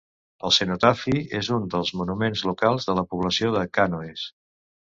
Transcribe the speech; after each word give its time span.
El 0.47 0.53
cenotafi 0.55 1.13
és 1.41 1.51
un 1.57 1.69
dels 1.75 1.93
monuments 2.01 2.43
locals 2.53 2.89
de 2.91 2.97
la 3.01 3.07
població 3.13 3.55
de 3.59 3.67
Cànoes. 3.81 4.27